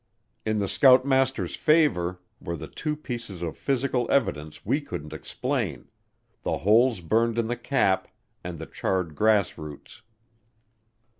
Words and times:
In 0.47 0.57
the 0.57 0.67
scoutmaster's 0.67 1.53
favor 1.55 2.19
were 2.39 2.55
the 2.55 2.67
two 2.67 2.95
pieces 2.95 3.43
of 3.43 3.55
physical 3.55 4.09
evidence 4.09 4.65
we 4.65 4.81
couldn't 4.81 5.13
explain, 5.13 5.89
the 6.41 6.57
holes 6.65 7.01
burned 7.01 7.37
in 7.37 7.45
the 7.45 7.55
cap 7.55 8.07
and 8.43 8.57
the 8.57 8.65
charred 8.65 9.13
grass 9.13 9.59
roots. 9.59 10.01